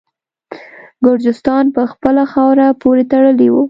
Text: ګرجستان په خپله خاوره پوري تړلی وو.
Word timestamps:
ګرجستان 1.05 1.63
په 1.75 1.81
خپله 1.91 2.23
خاوره 2.33 2.67
پوري 2.81 3.03
تړلی 3.11 3.49
وو. 3.51 3.59